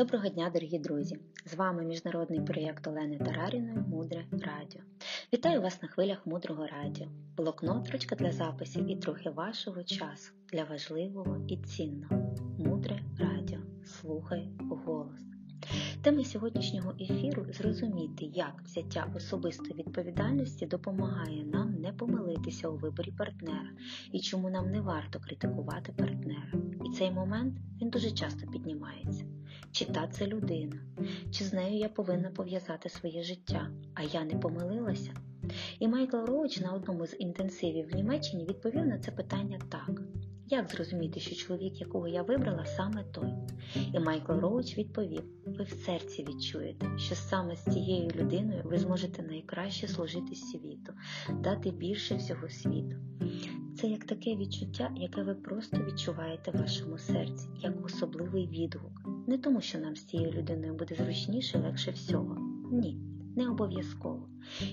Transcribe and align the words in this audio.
Доброго 0.00 0.28
дня, 0.28 0.50
дорогі 0.54 0.78
друзі! 0.78 1.18
З 1.46 1.54
вами 1.54 1.82
міжнародний 1.82 2.40
проєкт 2.40 2.86
Олени 2.86 3.18
Тараріної 3.18 3.78
Мудре 3.88 4.24
Радіо. 4.32 4.80
Вітаю 5.32 5.62
вас 5.62 5.82
на 5.82 5.88
хвилях 5.88 6.26
мудрого 6.26 6.66
радіо, 6.66 7.06
блокнот, 7.36 7.90
ручка 7.90 8.16
для 8.16 8.32
записів 8.32 8.90
і 8.90 8.96
трохи 8.96 9.30
вашого 9.30 9.84
часу 9.84 10.32
для 10.52 10.64
важливого 10.64 11.36
і 11.48 11.56
цінного. 11.56 12.36
Мудре 12.58 13.00
радіо. 13.18 13.58
Слухай 13.84 14.48
голос. 14.58 15.29
Тема 16.02 16.24
сьогоднішнього 16.24 16.94
ефіру 17.00 17.46
зрозуміти, 17.52 18.24
як 18.24 18.62
взяття 18.64 19.12
особистої 19.16 19.74
відповідальності 19.74 20.66
допомагає 20.66 21.44
нам 21.44 21.74
не 21.74 21.92
помилитися 21.92 22.68
у 22.68 22.76
виборі 22.76 23.12
партнера 23.18 23.70
і 24.12 24.20
чому 24.20 24.50
нам 24.50 24.70
не 24.70 24.80
варто 24.80 25.20
критикувати 25.20 25.92
партнера. 25.92 26.52
І 26.86 26.90
цей 26.90 27.10
момент 27.10 27.54
він 27.82 27.90
дуже 27.90 28.10
часто 28.10 28.46
піднімається. 28.46 29.24
Чи 29.72 29.84
та 29.84 30.06
це 30.06 30.26
людина, 30.26 30.76
чи 31.30 31.44
з 31.44 31.52
нею 31.52 31.78
я 31.78 31.88
повинна 31.88 32.30
пов'язати 32.30 32.88
своє 32.88 33.22
життя, 33.22 33.70
а 33.94 34.02
я 34.02 34.24
не 34.24 34.34
помилилася? 34.34 35.14
І 35.78 35.88
Майкл 35.88 36.16
Роуч 36.16 36.60
на 36.60 36.72
одному 36.72 37.06
з 37.06 37.16
інтенсивів 37.18 37.88
в 37.90 37.94
Німеччині 37.94 38.44
відповів 38.44 38.86
на 38.86 38.98
це 38.98 39.10
питання 39.10 39.58
так. 39.68 40.02
Як 40.52 40.70
зрозуміти, 40.70 41.20
що 41.20 41.34
чоловік, 41.34 41.80
якого 41.80 42.08
я 42.08 42.22
вибрала, 42.22 42.64
саме 42.66 43.04
той? 43.04 43.32
І 43.94 43.98
Майкл 44.00 44.32
Роуч 44.32 44.78
відповів: 44.78 45.22
ви 45.46 45.64
в 45.64 45.70
серці 45.70 46.26
відчуєте, 46.28 46.86
що 46.98 47.14
саме 47.14 47.56
з 47.56 47.64
цією 47.64 48.10
людиною 48.14 48.62
ви 48.64 48.78
зможете 48.78 49.22
найкраще 49.22 49.88
служити 49.88 50.34
світу, 50.34 50.92
дати 51.40 51.70
більше 51.70 52.14
всього 52.16 52.48
світу. 52.48 52.96
Це 53.76 53.86
як 53.86 54.04
таке 54.04 54.36
відчуття, 54.36 54.90
яке 54.96 55.22
ви 55.22 55.34
просто 55.34 55.76
відчуваєте 55.84 56.50
в 56.50 56.60
вашому 56.60 56.98
серці, 56.98 57.48
як 57.60 57.86
особливий 57.86 58.46
відгук. 58.46 59.02
Не 59.26 59.38
тому, 59.38 59.60
що 59.60 59.78
нам 59.78 59.96
з 59.96 60.04
цією 60.04 60.32
людиною 60.32 60.74
буде 60.74 60.94
зручніше 60.94 61.58
легше 61.58 61.90
всього. 61.90 62.36
Ні, 62.72 62.98
не 63.36 63.48
обов'язково. 63.48 64.28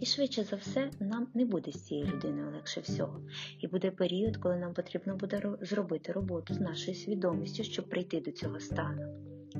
І 0.00 0.06
швидше 0.06 0.44
за 0.44 0.56
все, 0.56 0.90
нам 1.00 1.28
не 1.34 1.44
буде 1.44 1.72
з 1.72 1.86
цією 1.86 2.06
людиною 2.06 2.50
легше 2.50 2.80
всього. 2.80 3.20
І 3.60 3.66
буде 3.66 3.90
період, 3.90 4.36
коли 4.36 4.56
нам 4.56 4.74
потрібно 4.74 5.16
буде 5.16 5.42
зробити 5.60 6.12
роботу 6.12 6.54
з 6.54 6.60
нашою 6.60 6.96
свідомістю, 6.96 7.64
щоб 7.64 7.88
прийти 7.88 8.20
до 8.20 8.30
цього 8.30 8.60
стану. 8.60 9.02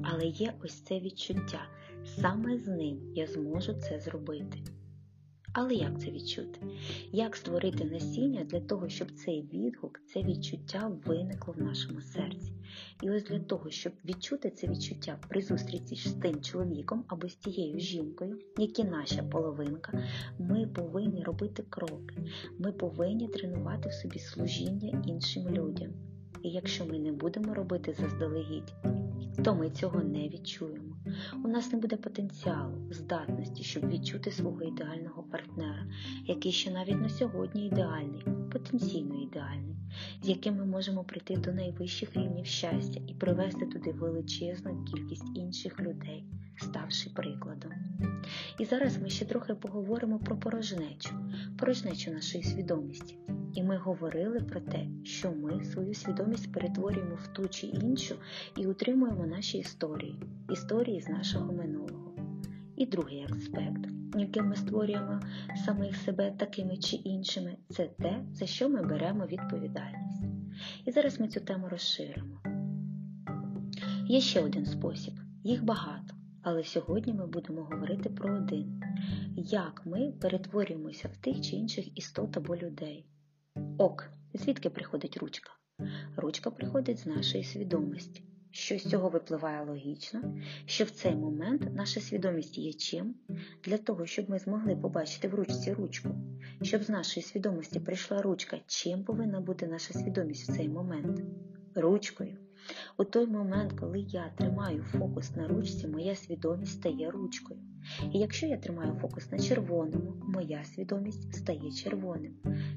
Але 0.03 0.27
є 0.27 0.55
ось 0.65 0.81
це 0.81 1.01
відчуття. 1.01 1.67
Саме 2.05 2.59
з 2.59 2.69
ним 2.69 3.13
я 3.15 3.27
зможу 3.27 3.73
це 3.73 4.01
зробити. 4.01 4.59
Але 5.53 5.75
як 5.75 6.01
це 6.01 6.11
відчути? 6.11 6.61
Як 7.13 7.37
створити 7.37 7.85
насіння 7.85 8.45
для 8.45 8.61
того, 8.61 8.89
щоб 8.89 9.11
цей 9.11 9.43
відгук, 9.53 10.01
це 10.07 10.23
відчуття 10.23 10.93
виникло 11.07 11.55
в 11.59 11.63
нашому 11.63 12.01
серці? 12.01 12.53
І 13.03 13.11
ось 13.11 13.25
для 13.25 13.39
того, 13.39 13.71
щоб 13.71 13.93
відчути 14.05 14.51
це 14.51 14.67
відчуття 14.67 15.19
при 15.29 15.43
зустрічі 15.43 16.09
з 16.09 16.13
тим 16.13 16.41
чоловіком 16.41 17.05
або 17.09 17.29
з 17.29 17.35
тією 17.35 17.79
жінкою, 17.81 18.39
які 18.59 18.85
наша 18.85 19.23
половинка, 19.23 20.05
ми 20.39 20.67
повинні 20.67 21.23
робити 21.23 21.65
кроки, 21.71 22.17
ми 22.59 22.73
повинні 22.73 23.29
тренувати 23.29 23.89
в 23.89 23.93
собі 23.93 24.19
служіння 24.19 25.03
іншим 25.07 25.49
людям. 25.49 25.91
І 26.43 26.51
якщо 26.51 26.87
ми 26.87 26.99
не 26.99 27.13
будемо 27.13 27.55
робити 27.55 27.93
заздалегідь, 27.93 28.75
то 29.45 29.55
ми 29.55 29.71
цього 29.71 30.03
не 30.03 30.29
відчуємо. 30.29 30.92
У 31.45 31.49
нас 31.49 31.73
не 31.73 31.79
буде 31.79 31.97
потенціалу, 31.97 32.93
здатності, 32.93 33.63
щоб 33.63 33.89
відчути 33.89 34.31
свого 34.31 34.63
ідеального 34.63 35.23
партнера, 35.23 35.87
який 36.27 36.53
ще 36.53 36.71
навіть 36.71 37.01
на 37.01 37.09
сьогодні 37.09 37.67
ідеальний, 37.67 38.25
потенційно 38.53 39.23
ідеальний, 39.23 39.77
з 40.23 40.29
яким 40.29 40.57
ми 40.57 40.65
можемо 40.65 41.05
прийти 41.05 41.37
до 41.37 41.53
найвищих 41.53 42.17
рівнів 42.17 42.47
щастя 42.47 43.01
і 43.07 43.15
привести 43.15 43.67
туди 43.67 43.93
величезну 43.93 44.85
кількість 44.85 45.37
інших 45.37 45.81
людей, 45.81 46.25
ставши 46.57 47.11
прикладом. 47.11 47.73
І 48.59 48.65
зараз 48.65 48.99
ми 48.99 49.09
ще 49.09 49.25
трохи 49.25 49.55
поговоримо 49.55 50.19
про 50.19 50.37
порожнечу, 50.37 51.11
порожнечу 51.59 52.11
нашої 52.11 52.45
свідомості. 52.45 53.19
І 53.55 53.63
ми 53.63 53.77
говорили 53.77 54.41
про 54.41 54.61
те, 54.61 54.87
що 55.05 55.33
ми 55.33 55.65
свою 55.65 55.95
свідомість 55.95 56.53
перетворюємо 56.53 57.15
в 57.15 57.27
ту 57.27 57.49
чи 57.49 57.67
іншу 57.67 58.15
і 58.57 58.67
утримуємо 58.67 59.27
наші 59.27 59.59
історії, 59.59 60.23
історії 60.51 61.01
з 61.01 61.09
нашого 61.09 61.53
минулого. 61.53 62.15
І 62.77 62.87
другий 62.87 63.27
аспект, 63.31 63.89
яким 64.17 64.47
ми 64.47 64.57
створюємо 64.57 65.21
самих 65.67 65.97
себе 65.97 66.31
такими 66.31 66.77
чи 66.77 66.97
іншими, 66.97 67.57
це 67.69 67.87
те, 67.87 68.25
за 68.33 68.47
що 68.47 68.69
ми 68.69 68.83
беремо 68.83 69.27
відповідальність. 69.27 70.23
І 70.85 70.91
зараз 70.91 71.21
ми 71.21 71.29
цю 71.29 71.41
тему 71.41 71.69
розширимо. 71.71 72.43
Є 74.07 74.21
ще 74.21 74.41
один 74.41 74.67
спосіб, 74.67 75.15
їх 75.45 75.65
багато, 75.65 76.15
але 76.43 76.65
сьогодні 76.65 77.13
ми 77.13 77.27
будемо 77.27 77.63
говорити 77.63 78.11
про 78.11 78.37
один: 78.37 78.83
як 79.37 79.83
ми 79.85 80.13
перетворюємося 80.21 81.09
в 81.09 81.17
тих 81.17 81.41
чи 81.41 81.57
інших 81.57 81.99
істот 81.99 82.37
або 82.37 82.57
людей. 82.57 83.07
Ок, 83.79 84.11
звідки 84.35 84.71
приходить 84.71 85.17
ручка? 85.17 85.51
Ручка 86.17 86.51
приходить 86.51 86.99
з 86.99 87.07
нашої 87.07 87.45
свідомості. 87.45 88.23
Що 88.51 88.79
з 88.79 88.83
цього 88.83 89.09
випливає 89.09 89.65
логічно, 89.65 90.35
що 90.67 90.85
в 90.85 90.91
цей 90.91 91.15
момент 91.15 91.75
наша 91.75 92.01
свідомість 92.01 92.59
є 92.59 92.73
чим 92.73 93.15
для 93.65 93.79
того, 93.79 94.07
щоб 94.07 94.31
ми 94.31 94.39
змогли 94.39 94.77
побачити 94.77 95.29
в 95.29 95.35
ручці 95.35 95.73
ручку, 95.73 96.09
щоб 96.63 96.83
з 96.83 96.89
нашої 96.89 97.25
свідомості 97.25 97.81
прийшла 97.81 98.23
ручка, 98.23 98.59
чим 98.67 99.05
повинна 99.05 99.41
бути 99.41 99.67
наша 99.67 99.95
свідомість 99.95 100.51
в 100.51 100.57
цей 100.57 100.69
момент? 100.69 101.21
Ручкою. 101.75 102.39
У 102.99 103.05
той 103.05 103.27
момент, 103.27 103.73
коли 103.73 104.01
я 104.01 104.33
тримаю 104.37 104.83
фокус 104.83 105.37
на 105.37 105.49
ручці, 105.49 105.89
моя 105.89 106.17
свідомість 106.17 106.73
стає 106.73 107.11
ручкою. 107.11 107.61
І 108.13 108.19
якщо 108.19 108.47
я 108.47 108.57
тримаю 108.57 108.95
фокус 108.95 109.31
на 109.33 109.39
червоному, 109.39 110.15
моя 110.23 110.65
свідомість 110.65 111.35
стає 111.35 111.73
червоним, 111.73 112.35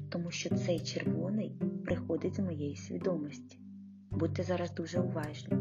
тому 0.08 0.30
що 0.30 0.56
цей 0.56 0.80
червоний 0.80 1.56
приходить 1.84 2.34
з 2.34 2.38
моєї 2.38 2.76
свідомості. 2.76 3.58
Будьте 4.10 4.42
зараз 4.42 4.74
дуже 4.74 5.00
уважні. 5.00 5.56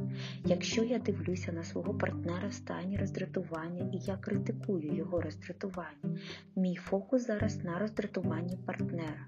Якщо 0.45 0.83
я 0.83 0.99
дивлюся 0.99 1.51
на 1.51 1.63
свого 1.63 1.93
партнера 1.93 2.47
в 2.47 2.53
стані 2.53 2.97
роздратування 2.97 3.89
і 3.93 3.97
я 3.97 4.17
критикую 4.17 4.95
його 4.95 5.21
роздратування, 5.21 6.19
мій 6.55 6.75
фокус 6.75 7.27
зараз 7.27 7.63
на 7.63 7.79
роздратуванні 7.79 8.57
партнера. 8.65 9.27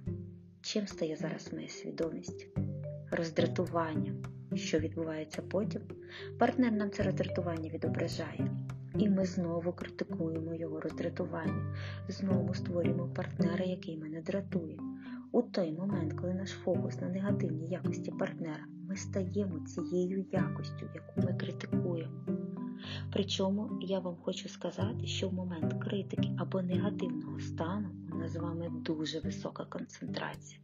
Чим 0.62 0.88
стає 0.88 1.16
зараз 1.16 1.54
моя 1.54 1.70
свідомість? 1.70 2.48
Роздратуванням. 3.12 4.37
Що 4.58 4.80
відбувається 4.80 5.42
потім? 5.42 5.82
Партнер 6.40 6.72
нам 6.72 6.92
це 6.92 7.04
роздратування 7.04 7.70
відображає. 7.70 8.52
І 8.98 9.10
ми 9.10 9.26
знову 9.26 9.74
критикуємо 9.74 10.54
його 10.54 10.80
роздратування, 10.80 11.76
знову 12.08 12.54
створюємо 12.54 13.08
партнера, 13.16 13.66
який 13.66 13.98
мене 13.98 14.22
дратує. 14.22 14.80
У 15.32 15.42
той 15.42 15.72
момент, 15.72 16.14
коли 16.14 16.34
наш 16.34 16.50
фокус 16.50 17.02
на 17.02 17.10
негативній 17.10 17.68
якості 17.68 18.12
партнера, 18.12 18.66
ми 18.90 18.96
стаємо 18.96 19.60
цією 19.60 20.26
якостю, 20.32 20.86
яку 20.96 21.22
ми 21.22 21.34
критикуємо. 21.34 22.26
Причому 23.14 23.70
я 23.82 24.00
вам 24.00 24.16
хочу 24.22 24.50
сказати, 24.50 25.08
що 25.08 25.30
в 25.30 25.34
момент 25.34 25.84
критики 25.84 26.30
або 26.38 26.62
негативного 26.62 27.40
стану 27.40 27.90
у 28.18 28.20
нас 28.20 28.32
з 28.32 28.36
вами 28.36 28.70
дуже 28.70 29.20
висока 29.20 29.66
концентрація. 29.66 30.60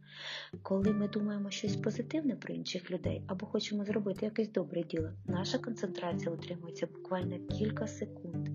Коли 0.62 0.92
ми 0.92 1.08
думаємо 1.08 1.50
щось 1.50 1.76
позитивне 1.76 2.36
про 2.36 2.54
інших 2.54 2.90
людей 2.90 3.22
або 3.26 3.46
хочемо 3.46 3.84
зробити 3.84 4.24
якесь 4.26 4.52
добре 4.52 4.82
діло, 4.82 5.10
наша 5.26 5.58
концентрація 5.58 6.30
утримується 6.30 6.86
буквально 6.86 7.38
кілька 7.38 7.86
секунд, 7.86 8.48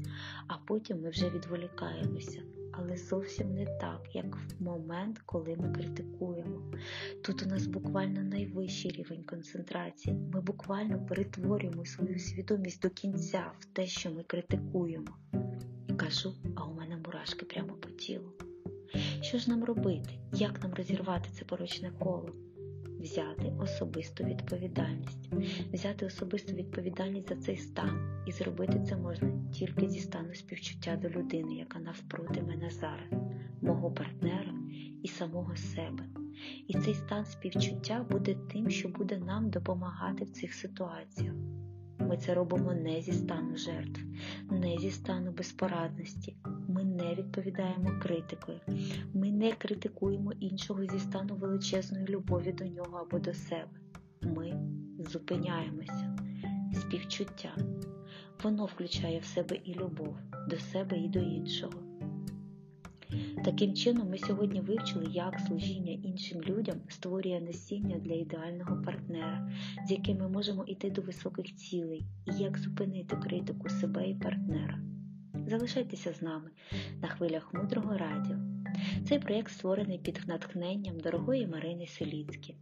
а 0.48 0.58
потім 0.58 1.02
ми 1.02 1.10
вже 1.10 1.30
відволікаємося. 1.30 2.44
Але 2.72 2.98
зовсім 2.98 3.54
не 3.54 3.66
так, 3.66 4.16
як 4.16 4.36
в 4.36 4.64
момент, 4.64 5.20
коли 5.26 5.56
ми 5.56 5.72
критикуємо. 5.72 6.62
Тут 7.24 7.44
у 7.44 7.46
нас 7.50 7.68
буквально 7.68 8.24
найвищий 8.24 8.92
рівень 8.92 9.24
концентрації. 9.24 10.16
Ми 10.34 10.42
буквально 10.42 11.06
перетворюємо 11.06 11.86
свою 11.86 12.20
свідомість 12.20 12.82
до 12.82 12.90
кінця 12.90 13.52
в 13.60 13.66
те, 13.66 13.88
що 13.88 14.12
ми 14.12 14.24
критикуємо. 14.24 15.18
Кажу, 15.98 16.34
а 16.56 16.66
у 16.66 16.74
мене 16.74 16.98
мурашки 16.98 17.46
прямо 17.46 17.74
по 17.74 17.90
тілу. 17.90 18.32
Що 19.22 19.38
ж 19.38 19.50
нам 19.50 19.64
робити? 19.64 20.10
Як 20.34 20.64
нам 20.64 20.74
розірвати 20.74 21.30
це 21.32 21.46
порочне 21.46 21.92
коло? 22.00 22.30
Взяти 23.00 23.54
особисту 23.60 24.24
відповідальність, 24.24 25.30
взяти 25.74 26.06
особисту 26.06 26.54
відповідальність 26.54 27.30
за 27.30 27.36
цей 27.36 27.58
стан, 27.58 28.24
і 28.28 28.32
зробити 28.32 28.80
це 28.90 28.98
можна 28.98 29.32
тільки 29.54 29.90
зі 29.90 30.00
стану 30.00 30.36
співчуття 30.36 31.00
до 31.02 31.10
людини, 31.10 31.56
яка 31.56 31.80
навпроти 31.80 32.42
мене 32.42 32.70
зараз, 32.70 33.10
мого 33.62 33.92
партнера 33.92 34.54
і 35.04 35.08
самого 35.08 35.56
себе. 35.56 36.04
І 36.68 36.74
цей 36.74 36.94
стан 36.94 37.26
співчуття 37.26 38.06
буде 38.10 38.36
тим, 38.52 38.70
що 38.70 38.90
буде 38.90 39.18
нам 39.18 39.50
допомагати 39.50 40.24
в 40.24 40.30
цих 40.30 40.54
ситуаціях. 40.54 41.34
Ми 42.00 42.18
це 42.18 42.34
робимо 42.34 42.74
не 42.74 43.02
зі 43.02 43.12
стану 43.12 43.58
жертв, 43.58 44.02
не 44.52 44.78
зі 44.78 44.92
стану 44.92 45.32
безпорадності. 45.32 46.36
Ми 46.70 46.84
не 46.84 47.16
відповідаємо 47.16 48.00
критикою. 48.02 48.60
Ми 49.14 49.32
не 49.32 49.52
критикуємо 49.52 50.32
іншого 50.40 50.86
зі 50.86 51.00
стану 51.00 51.36
величезної 51.36 52.06
любові 52.06 52.52
до 52.52 52.66
нього 52.66 52.98
або 52.98 53.20
до 53.20 53.34
себе. 53.34 53.70
Ми 54.22 54.60
зупиняємося. 55.00 56.18
Співчуття. 56.74 57.56
Воно 58.44 58.66
включає 58.66 59.20
в 59.20 59.26
себе 59.26 59.56
і 59.64 59.74
любов 59.74 60.18
до 60.50 60.58
себе 60.58 60.98
і 60.98 61.08
до 61.08 61.20
іншого. 61.20 61.74
Таким 63.46 63.74
чином, 63.74 64.10
ми 64.10 64.18
сьогодні 64.18 64.62
вивчили, 64.62 65.06
як 65.10 65.40
служіння 65.40 65.92
іншим 65.92 66.42
людям 66.42 66.78
створює 66.88 67.42
насіння 67.42 68.00
для 68.00 68.14
ідеального 68.14 68.82
партнера, 68.86 69.52
з 69.88 69.92
яким 69.92 70.18
ми 70.18 70.30
можемо 70.30 70.64
йти 70.64 70.90
до 70.90 71.02
високих 71.02 71.56
цілей, 71.56 72.06
і 72.26 72.44
як 72.44 72.58
зупинити 72.58 73.16
критику 73.16 73.70
себе 73.70 74.10
і 74.10 74.16
партнера. 74.16 74.80
Залишайтеся 75.50 76.14
з 76.14 76.22
нами 76.22 76.50
на 77.02 77.08
хвилях 77.08 77.54
мудрого 77.54 77.98
радіо. 77.98 78.36
Цей 79.08 79.20
проєкт 79.20 79.52
створений 79.52 79.98
під 79.98 80.22
натхненням 80.28 81.00
дорогої 81.00 81.48
Марини 81.48 81.88
Селіцькі. 81.88 82.56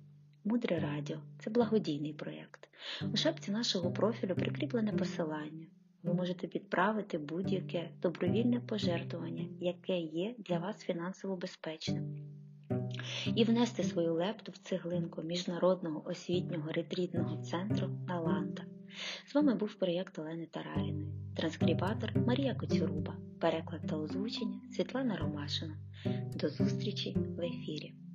Мудре 0.43 0.79
радіо 0.79 1.17
це 1.39 1.49
благодійний 1.49 2.13
проєкт. 2.13 2.69
У 3.13 3.17
шапці 3.17 3.51
нашого 3.51 3.91
профілю 3.91 4.35
прикріплене 4.35 4.91
посилання. 4.91 5.67
Ви 6.03 6.13
можете 6.13 6.47
підправити 6.47 7.17
будь-яке 7.17 7.89
добровільне 8.01 8.59
пожертвування, 8.59 9.45
яке 9.59 9.99
є 9.99 10.35
для 10.37 10.59
вас 10.59 10.77
фінансово 10.77 11.35
безпечним, 11.35 12.17
і 13.35 13.43
внести 13.43 13.83
свою 13.83 14.13
лепту 14.13 14.51
в 14.51 14.57
цеглинку 14.57 15.21
Міжнародного 15.21 16.03
освітнього 16.05 16.71
ретрітного 16.71 17.43
центру 17.43 17.89
Наланда. 18.07 18.63
З 19.25 19.35
вами 19.35 19.55
був 19.55 19.73
проєкт 19.73 20.19
Олени 20.19 20.45
Тараріної, 20.45 21.07
транскрибатор 21.35 22.17
Марія 22.27 22.55
Коцюруба, 22.55 23.15
переклад 23.39 23.87
та 23.87 23.97
озвучення 23.97 24.61
Світлана 24.75 25.17
Ромашина. 25.17 25.77
До 26.35 26.49
зустрічі 26.49 27.17
в 27.37 27.41
ефірі! 27.41 28.06